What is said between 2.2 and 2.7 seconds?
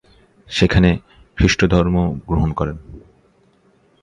গ্রহণ